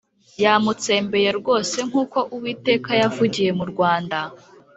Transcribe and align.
yamutsembeye 0.43 1.29
rwose 1.39 1.77
nk 1.87 1.93
uko 2.03 2.19
Uwiteka 2.35 2.91
yavugiye 3.01 3.51
mu 3.59 3.65
rwanda 3.71 4.19